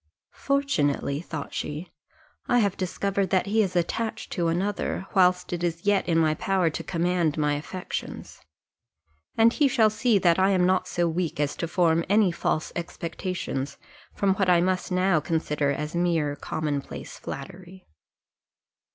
[0.33, 1.91] "Fortunately," thought she,
[2.47, 6.33] "I have discovered that he is attached to another, whilst it is yet in my
[6.33, 8.41] power to command my affections;
[9.37, 12.71] and he shall see that I am not so weak as to form any false
[12.75, 13.77] expectations
[14.11, 17.85] from what I must now consider as mere common place flattery."